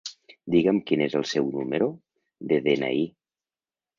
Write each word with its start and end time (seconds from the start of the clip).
Diga'm 0.53 0.79
quin 0.91 1.03
és 1.07 1.15
el 1.19 1.25
seu 1.33 1.51
número 1.57 1.89
de 2.53 2.59
de-ena-i. 2.69 3.05